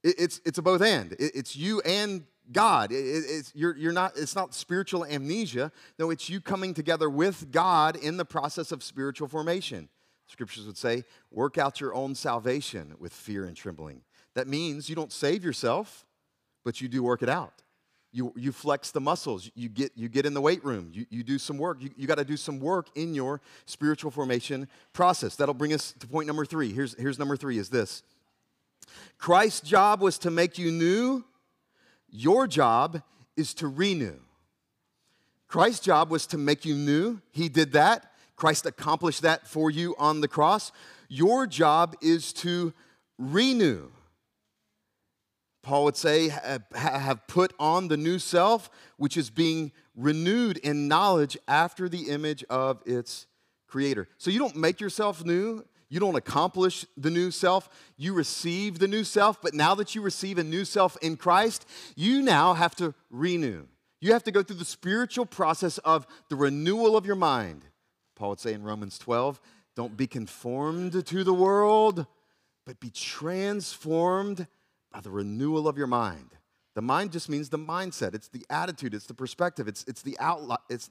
[0.03, 1.15] it's, it's a both and.
[1.19, 2.91] It's you and God.
[2.91, 5.71] it's, you're, you're not, it's not spiritual amnesia.
[5.97, 9.89] No, it's you coming together with God in the process of spiritual formation.
[10.27, 14.01] Scriptures would say, work out your own salvation with fear and trembling.
[14.35, 16.05] That means you don't save yourself,
[16.63, 17.63] but you do work it out.
[18.11, 19.51] You, you flex the muscles.
[19.53, 20.89] You get, you get in the weight room.
[20.93, 21.77] You, you do some work.
[21.79, 25.35] You, you got to do some work in your spiritual formation process.
[25.35, 26.73] That'll bring us to point number three.
[26.73, 28.01] Here's, here's number three is this.
[29.17, 31.23] Christ's job was to make you new
[32.11, 33.01] your job
[33.35, 34.19] is to renew.
[35.47, 37.21] Christ's job was to make you new.
[37.31, 38.11] He did that.
[38.35, 40.71] Christ accomplished that for you on the cross.
[41.07, 42.73] Your job is to
[43.17, 43.89] renew.
[45.61, 51.37] Paul would say, have put on the new self, which is being renewed in knowledge
[51.47, 53.27] after the image of its
[53.67, 54.07] creator.
[54.17, 55.65] So you don't make yourself new.
[55.89, 57.67] You don't accomplish the new self.
[57.97, 61.65] You receive the new self, but now that you receive a new self in Christ,
[61.95, 63.65] you now have to renew.
[63.99, 67.65] You have to go through the spiritual process of the renewal of your mind.
[68.15, 69.41] Paul would say in Romans 12,
[69.75, 72.05] don't be conformed to the world,
[72.65, 74.47] but be transformed
[74.91, 76.29] by the renewal of your mind.
[76.75, 78.13] The mind just means the mindset.
[78.13, 78.93] It's the attitude.
[78.93, 79.67] It's the perspective.
[79.67, 80.89] It's, it's, the, outlook, it's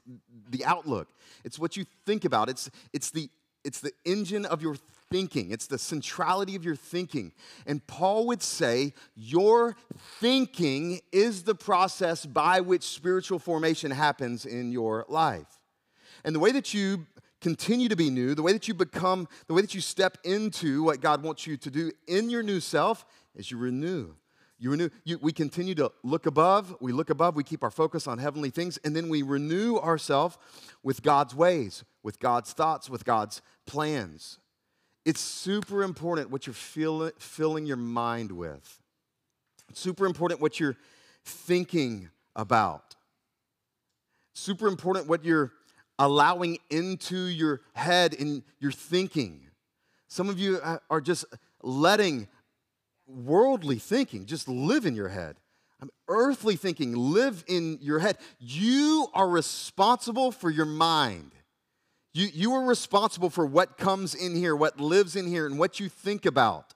[0.49, 1.07] the outlook.
[1.43, 2.49] It's what you think about.
[2.49, 3.29] It's, it's the
[3.69, 4.75] it's the engine of your
[5.11, 7.31] thinking, it's the centrality of your thinking.
[7.67, 9.75] And Paul would say, Your
[10.19, 15.59] thinking is the process by which spiritual formation happens in your life.
[16.23, 17.05] And the way that you
[17.41, 20.81] continue to be new, the way that you become, the way that you step into
[20.81, 23.05] what God wants you to do in your new self
[23.35, 24.15] is you renew.
[24.59, 24.89] You renew.
[25.05, 26.75] You, we continue to look above.
[26.81, 27.35] We look above.
[27.35, 30.37] We keep our focus on heavenly things, and then we renew ourselves
[30.83, 34.39] with God's ways, with God's thoughts, with God's plans.
[35.05, 38.79] It's super important what you're feel, filling your mind with.
[39.69, 40.75] It's super important what you're
[41.23, 42.95] thinking about.
[44.33, 45.53] Super important what you're
[45.97, 49.47] allowing into your head and your thinking.
[50.07, 51.25] Some of you uh, are just
[51.61, 52.27] letting
[53.09, 55.37] worldly thinking just live in your head.
[55.81, 58.17] I'm earthly thinking live in your head.
[58.39, 61.31] You are responsible for your mind.
[62.13, 65.79] You, you are responsible for what comes in here, what lives in here, and what
[65.79, 66.73] you think about.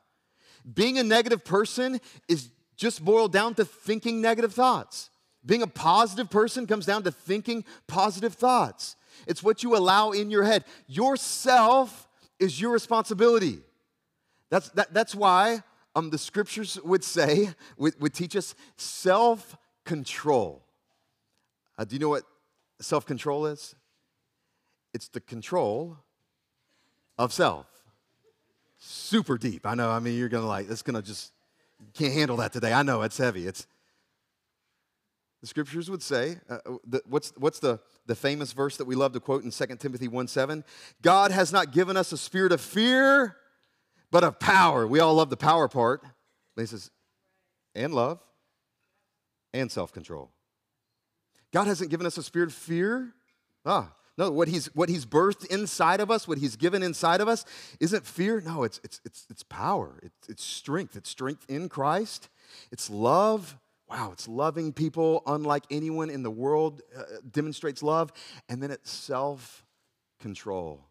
[0.74, 5.10] Being a negative person is just boiled down to thinking negative thoughts.
[5.46, 8.96] Being a positive person comes down to thinking positive thoughts.
[9.28, 10.63] It's what you allow in your head.
[10.88, 12.08] Yourself
[12.39, 13.60] is your responsibility.
[14.50, 15.63] That's, that, that's why
[15.96, 20.64] um, the scriptures would say, would, would teach us self control.
[21.78, 22.24] Uh, do you know what
[22.80, 23.76] self control is?
[24.94, 25.98] It's the control
[27.18, 27.68] of self.
[28.78, 29.66] Super deep.
[29.66, 29.90] I know.
[29.90, 31.32] I mean, you're going to like, it's going to just,
[31.94, 32.74] can't handle that today.
[32.74, 33.48] I know it's heavy.
[33.48, 33.66] It's,
[35.42, 39.12] the scriptures would say, uh, the, what's, what's the, the famous verse that we love
[39.14, 40.64] to quote in 2 Timothy 1 7?
[41.02, 43.36] God has not given us a spirit of fear,
[44.13, 44.86] but of power.
[44.86, 46.04] We all love the power part.
[46.56, 46.91] He says,
[47.73, 48.19] and love
[49.54, 50.32] and self control.
[51.52, 53.13] God hasn't given us a spirit of fear.
[53.65, 57.28] Ah, no, what he's, what he's birthed inside of us, what he's given inside of
[57.28, 57.43] us,
[57.80, 58.39] isn't fear.
[58.39, 60.95] No, it's, it's, it's, it's power, it's, it's strength.
[60.95, 62.30] It's strength in Christ,
[62.71, 63.58] it's love.
[63.89, 68.12] Wow, it's loving people unlike anyone in the world uh, demonstrates love.
[68.47, 69.65] And then it's self
[70.19, 70.86] control.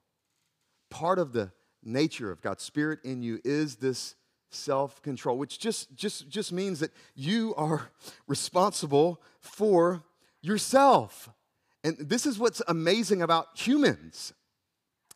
[0.91, 1.53] Part of the
[1.83, 4.15] nature of God's Spirit in you is this
[4.51, 7.91] self control, which just, just, just means that you are
[8.27, 10.03] responsible for
[10.41, 11.31] yourself.
[11.85, 14.33] And this is what's amazing about humans.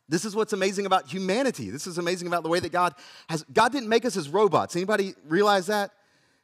[0.08, 1.70] This is what's amazing about humanity.
[1.70, 2.94] This is amazing about the way that God
[3.28, 4.76] has God didn't make us as robots.
[4.76, 5.90] Anybody realize that?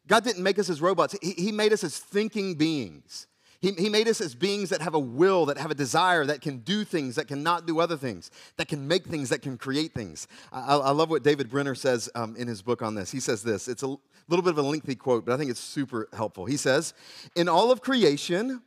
[0.06, 1.14] God didn't make us as robots.
[1.22, 3.28] He, he made us as thinking beings.
[3.62, 6.42] He, he made us as beings that have a will, that have a desire, that
[6.42, 9.94] can do things, that cannot do other things, that can make things, that can create
[9.94, 10.28] things.
[10.52, 13.10] I, I love what David Benner says um, in his book on this.
[13.10, 13.68] He says this.
[13.68, 13.96] It's a
[14.28, 16.44] little bit of a lengthy quote, but I think it's super helpful.
[16.44, 16.92] He says,
[17.34, 18.60] In all of creation,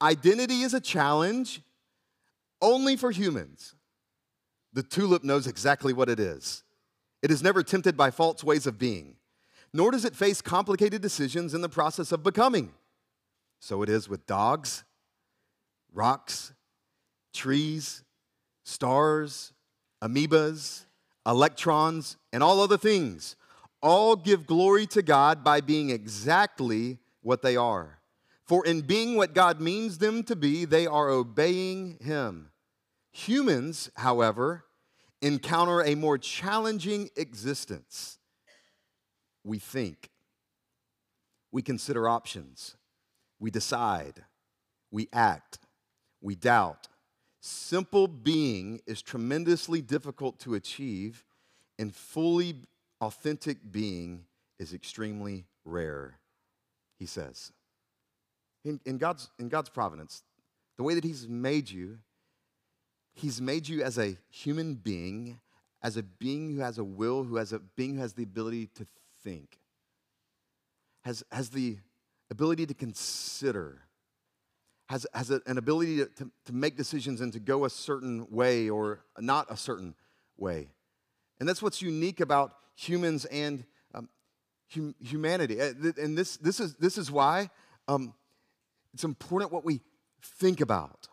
[0.00, 1.60] Identity is a challenge
[2.60, 3.74] only for humans.
[4.72, 6.62] The tulip knows exactly what it is.
[7.22, 9.16] It is never tempted by false ways of being,
[9.72, 12.72] nor does it face complicated decisions in the process of becoming.
[13.60, 14.84] So it is with dogs,
[15.92, 16.52] rocks,
[17.32, 18.02] trees,
[18.64, 19.52] stars,
[20.02, 20.84] amoebas,
[21.26, 23.36] electrons, and all other things.
[23.80, 27.98] All give glory to God by being exactly what they are.
[28.44, 32.50] For in being what God means them to be, they are obeying Him.
[33.12, 34.64] Humans, however,
[35.20, 38.18] encounter a more challenging existence.
[39.44, 40.10] We think,
[41.52, 42.76] we consider options,
[43.40, 44.24] we decide,
[44.90, 45.58] we act,
[46.20, 46.88] we doubt.
[47.40, 51.24] Simple being is tremendously difficult to achieve,
[51.78, 52.56] and fully
[53.00, 54.24] authentic being
[54.58, 56.18] is extremely rare,
[56.98, 57.52] he says.
[58.64, 60.24] In, in, God's, in God's providence,
[60.76, 61.98] the way that He's made you,
[63.14, 65.38] He's made you as a human being,
[65.82, 68.68] as a being who has a will, who has a being who has the ability
[68.74, 68.86] to
[69.22, 69.58] think,
[71.04, 71.78] has, has the
[72.30, 73.82] ability to consider,
[74.88, 78.26] has, has a, an ability to, to, to make decisions and to go a certain
[78.30, 79.94] way or not a certain
[80.36, 80.68] way.
[81.40, 83.64] And that's what's unique about humans and
[83.94, 84.08] um,
[84.74, 85.60] hum, humanity.
[85.60, 87.50] Uh, and this, this, is, this is why
[87.86, 88.14] um,
[88.94, 89.80] it's important what we
[90.22, 91.08] think about.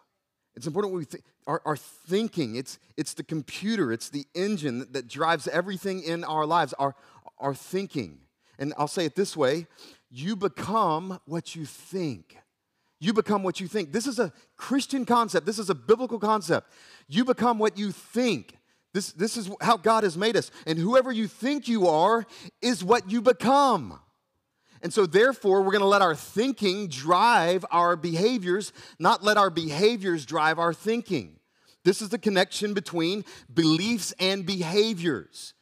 [0.56, 1.24] It's important what we think.
[1.48, 6.24] Our, our, thinking, it's, it's the computer, it's the engine that, that drives everything in
[6.24, 6.96] our lives, our,
[7.38, 8.20] our thinking.
[8.58, 9.68] And I'll say it this way
[10.16, 12.38] you become what you think.
[13.02, 13.92] You become what you think.
[13.92, 16.72] This is a Christian concept, this is a biblical concept.
[17.08, 18.58] You become what you think.
[18.94, 20.52] This, this is how God has made us.
[20.66, 22.26] And whoever you think you are
[22.62, 24.00] is what you become.
[24.82, 29.50] And so, therefore, we're going to let our thinking drive our behaviors, not let our
[29.50, 31.40] behaviors drive our thinking.
[31.84, 35.54] This is the connection between beliefs and behaviors.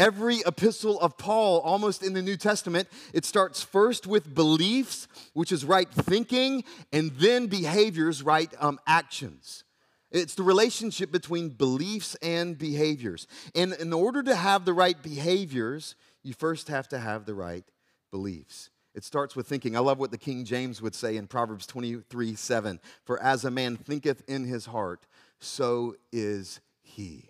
[0.00, 5.52] Every epistle of Paul, almost in the New Testament, it starts first with beliefs, which
[5.52, 9.62] is right thinking, and then behaviors, right um, actions.
[10.10, 13.26] It's the relationship between beliefs and behaviors.
[13.54, 17.66] And in order to have the right behaviors, you first have to have the right
[18.10, 18.70] beliefs.
[18.94, 19.76] It starts with thinking.
[19.76, 22.80] I love what the King James would say in Proverbs 23 7.
[23.04, 25.06] For as a man thinketh in his heart,
[25.40, 27.28] so is he.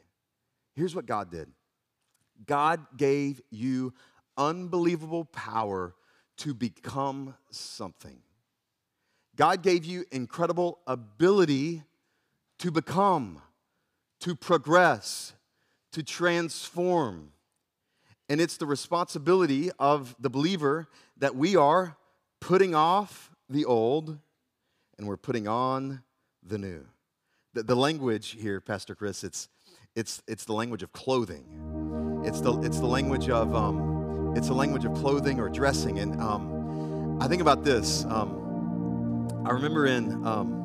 [0.77, 1.51] Here's what God did
[2.47, 3.93] God gave you
[4.37, 5.95] unbelievable power
[6.39, 8.19] to become something.
[9.37, 11.83] God gave you incredible ability
[12.59, 13.41] to become,
[14.21, 15.35] to progress,
[15.93, 17.33] to transform.
[18.29, 20.89] And it's the responsibility of the believer
[21.19, 21.97] that we are
[22.41, 24.19] putting off the old
[24.99, 26.03] and we're putting on
[26.43, 26.87] the new.
[27.55, 29.49] The, the language here, Pastor Chris, it's,
[29.97, 31.70] it's, it's the language of clothing.
[32.25, 35.99] It's the, it's the language of, um, it's the language of clothing or dressing.
[35.99, 38.05] And um, I think about this.
[38.05, 40.57] Um, I remember in, um,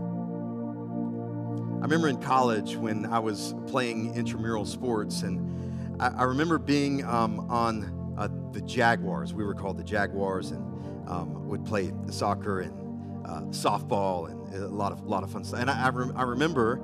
[1.79, 7.05] I remember in college when I was playing intramural sports and I, I remember being
[7.05, 9.33] um, on uh, the Jaguars.
[9.33, 12.61] We were called the Jaguars and um, would play soccer.
[12.61, 12.85] And
[13.25, 15.59] uh, softball and a lot of lot of fun stuff.
[15.59, 16.79] And I, I, rem- I remember,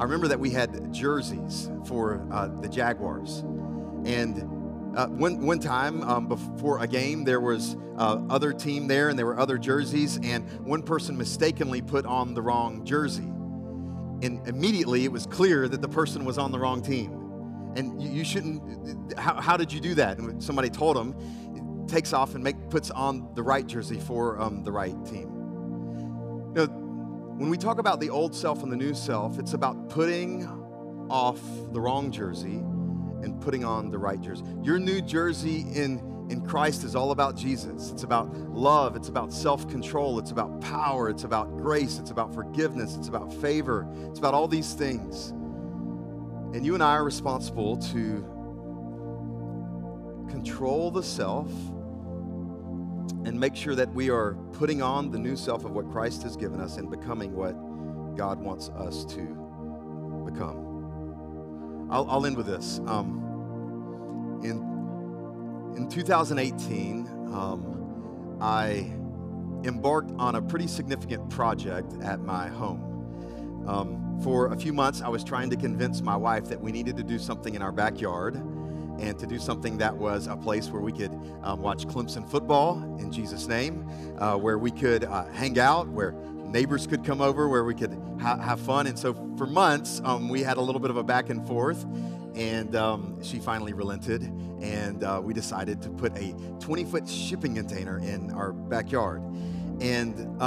[0.00, 3.40] I remember that we had jerseys for uh, the Jaguars,
[4.04, 4.38] and
[4.96, 9.18] uh, one, one time um, before a game, there was uh, other team there, and
[9.18, 13.26] there were other jerseys, and one person mistakenly put on the wrong jersey,
[14.22, 17.12] and immediately it was clear that the person was on the wrong team,
[17.76, 19.18] and you, you shouldn't.
[19.18, 20.18] How, how, did you do that?
[20.18, 24.62] And somebody told him, takes off and make, puts on the right jersey for um,
[24.62, 25.32] the right team.
[26.54, 26.87] You know,
[27.38, 30.44] when we talk about the old self and the new self, it's about putting
[31.08, 31.40] off
[31.72, 32.56] the wrong jersey
[33.22, 34.42] and putting on the right jersey.
[34.60, 37.92] Your new jersey in, in Christ is all about Jesus.
[37.92, 42.34] It's about love, it's about self control, it's about power, it's about grace, it's about
[42.34, 45.28] forgiveness, it's about favor, it's about all these things.
[46.56, 48.24] And you and I are responsible to
[50.28, 51.52] control the self
[53.24, 56.36] and make sure that we are putting on the new self of what Christ has
[56.36, 57.52] given us and becoming what
[58.16, 59.20] God wants us to
[60.24, 61.88] become.
[61.90, 62.80] I'll, I'll end with this.
[62.86, 68.92] Um, in, in 2018, um, I
[69.66, 73.64] embarked on a pretty significant project at my home.
[73.66, 76.96] Um, for a few months, I was trying to convince my wife that we needed
[76.96, 78.42] to do something in our backyard
[78.98, 82.82] and to do something that was a place where we could um, watch Clemson football
[82.98, 83.88] in Jesus' name,
[84.18, 86.12] uh, where we could uh, hang out, where
[86.48, 88.86] neighbors could come over where we could ha- have fun.
[88.86, 91.84] And so for months, um, we had a little bit of a back and forth.
[92.34, 97.56] And um, she finally relented, and uh, we decided to put a 20 foot shipping
[97.56, 99.22] container in our backyard.
[99.80, 100.40] And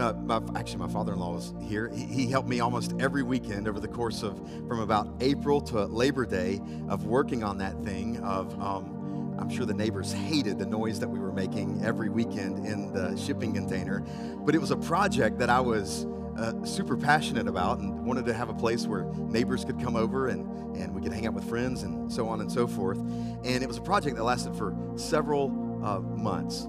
[0.00, 1.90] my, actually, my father in law was here.
[1.94, 4.36] He, he, helped me almost every weekend over the course of
[4.66, 9.66] from about April to Labor Day of working on that thing, of um, I'm sure
[9.66, 14.00] the neighbors hated the noise that we were making every weekend in the shipping container.
[14.44, 18.34] But it was a project that I was uh, super passionate about and wanted to
[18.34, 21.48] have a place where neighbors could come over and, and we could hang out with
[21.48, 22.98] friends and so on and so forth.
[22.98, 25.48] And it was a project that lasted for several
[25.84, 26.68] uh, months.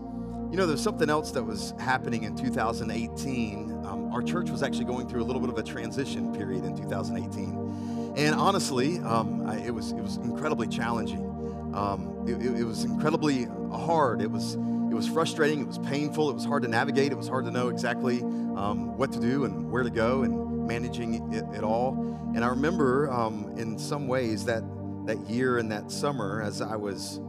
[0.51, 3.85] You know, there's something else that was happening in 2018.
[3.85, 6.75] Um, our church was actually going through a little bit of a transition period in
[6.75, 8.13] 2018.
[8.17, 11.25] And honestly, um, I, it, was, it was incredibly challenging.
[11.73, 14.21] Um, it, it, was incredibly hard.
[14.21, 15.61] It was it was frustrating.
[15.61, 16.29] It was painful.
[16.29, 17.13] It was hard to navigate.
[17.13, 20.67] It was hard to know exactly um, what to do and where to go and
[20.67, 21.93] managing it, it all.
[22.35, 24.63] And I remember um, in some ways that
[25.05, 27.21] that year and that summer, as I was,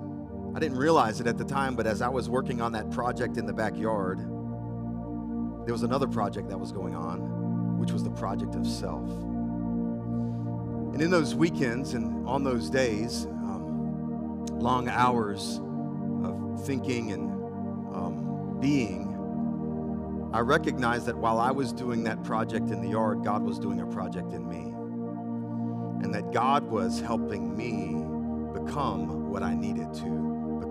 [0.55, 3.37] I didn't realize it at the time, but as I was working on that project
[3.37, 8.55] in the backyard, there was another project that was going on, which was the project
[8.55, 9.09] of self.
[10.93, 13.27] And in those weekends and on those days,
[14.63, 15.61] long hours
[16.25, 17.31] of thinking and
[17.95, 19.09] um, being,
[20.33, 23.81] I recognized that while I was doing that project in the yard, God was doing
[23.81, 24.73] a project in me.
[26.05, 28.05] And that God was helping me
[28.59, 30.22] become what I needed to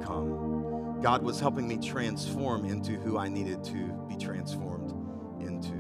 [0.02, 1.00] become.
[1.02, 4.92] God was helping me transform into who I needed to be transformed
[5.42, 5.74] into.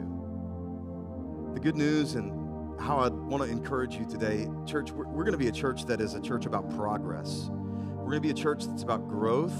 [1.53, 5.33] The good news and how I want to encourage you today, church, we're, we're going
[5.33, 7.49] to be a church that is a church about progress.
[7.51, 9.53] We're going to be a church that's about growth.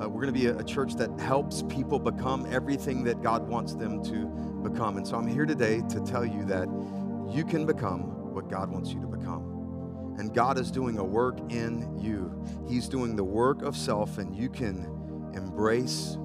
[0.00, 3.46] Uh, we're going to be a, a, church that helps people become everything that God
[3.48, 4.26] wants them to
[4.68, 4.96] become.
[4.96, 6.68] And so I'm here today to tell you that
[7.28, 9.51] you can become what God wants you to become.
[10.18, 12.32] And God is doing a work in you.
[12.68, 14.84] He's doing the work of self, and you can
[15.34, 16.16] embrace,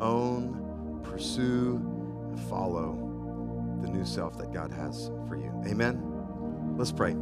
[0.00, 1.76] own, pursue,
[2.30, 3.00] and follow
[3.82, 5.52] the new self that God has for you.
[5.66, 6.02] Amen.
[6.76, 7.16] Let's pray.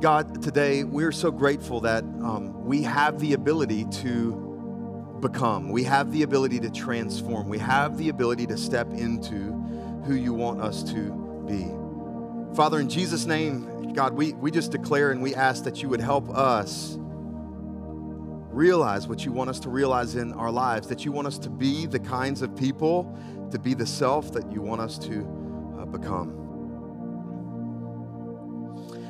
[0.00, 6.12] God, today we're so grateful that um, we have the ability to become, we have
[6.12, 9.52] the ability to transform, we have the ability to step into
[10.04, 11.10] who you want us to
[11.46, 11.72] be.
[12.56, 16.00] Father, in Jesus' name, God, we, we just declare and we ask that you would
[16.00, 21.26] help us realize what you want us to realize in our lives, that you want
[21.26, 23.14] us to be the kinds of people,
[23.50, 25.20] to be the self that you want us to
[25.78, 26.30] uh, become.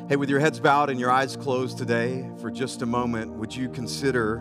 [0.09, 3.55] Hey, with your heads bowed and your eyes closed today, for just a moment, would
[3.55, 4.39] you consider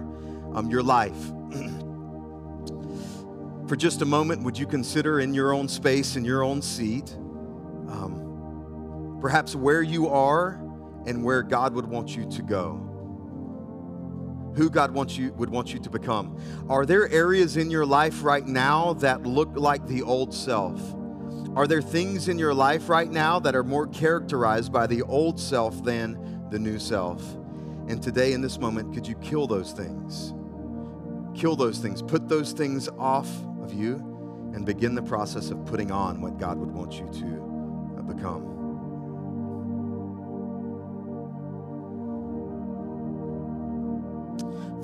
[0.55, 1.31] um, your life?
[3.67, 7.15] for just a moment, would you consider in your own space, in your own seat,
[7.87, 8.24] um,
[9.25, 10.49] perhaps where you are
[11.07, 12.75] and where God would want you to go?
[14.55, 16.39] Who God wants you would want you to become?
[16.69, 20.79] Are there areas in your life right now that look like the old self?
[21.55, 25.39] Are there things in your life right now that are more characterized by the old
[25.39, 27.19] self than the new self?
[27.87, 30.35] And today, in this moment, could you kill those things?
[31.35, 32.03] Kill those things.
[32.03, 33.29] Put those things off
[33.63, 33.95] of you
[34.53, 38.54] and begin the process of putting on what God would want you to uh, become.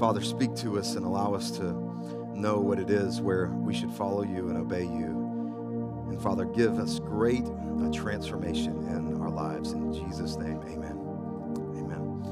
[0.02, 1.74] Father, speak to us and allow us to
[2.34, 6.08] know what it is where we should follow you and obey you.
[6.10, 9.74] And Father, give us great uh, transformation in our lives.
[9.74, 11.01] In Jesus' name, amen.